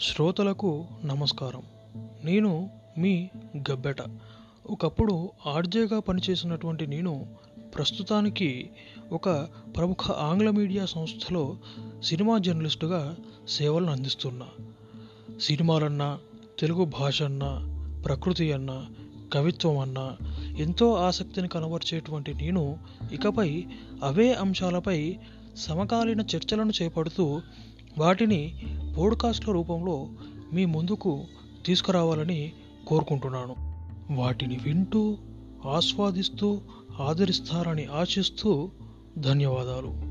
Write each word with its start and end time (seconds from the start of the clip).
శ్రోతలకు 0.00 0.86
నమస్కారం. 1.04 1.62
నేను 2.24 2.70
మీ 2.98 3.28
గబ్బెట. 3.56 3.96
ఒకప్పుడు 4.66 5.30
ఆర్జేగా 5.46 6.00
పనిచేసినటువంటి 6.00 6.86
నేను 6.86 7.26
ప్రస్తుతానికి 7.74 8.70
ఒక 9.12 9.30
ప్రముఖ 9.76 10.10
ఆంగ్ల 10.10 10.50
మీడియా 10.50 10.86
సంస్థలో 10.86 11.56
సినిమా 12.02 12.38
జర్నలిస్టుగా 12.38 13.16
సేవలను 13.48 13.92
అందిస్తున్నా. 13.92 14.46
సినిమాలన్నా 15.40 16.18
తెలుగు 16.58 16.84
భాష 16.84 17.22
అన్నా 17.22 17.60
ప్రకృతి 18.04 18.52
అన్నా 18.52 18.86
కవిత్వం 19.32 19.78
అన్నా 19.78 20.16
ఎంతో 20.58 20.94
ఆసక్తిని 20.94 21.48
కనబరిచేటువంటి 21.48 22.34
నేను 22.34 22.78
ఇకపై 23.12 23.64
అవే 24.02 24.32
అంశాలపై 24.32 25.16
సమకాలీన 25.56 26.20
చర్చలను 26.20 26.72
చేపడుతూ 26.82 27.40
వాటిని 27.98 28.58
పోడ్కాస్ట్ల 28.98 29.52
రూపంలో 29.52 30.08
మీ 30.52 30.64
ముందుకు 30.64 31.24
తీసుకురావాలని 31.66 32.52
కోరుకుంటున్నాను. 32.86 33.56
వాటిని 34.14 34.60
వింటూ 34.62 35.18
ఆస్వాదిస్తూ 35.66 36.60
ఆదరిస్తారని 37.00 37.84
ఆశిస్తూ 37.84 38.70
ధన్యవాదాలు. 39.18 40.03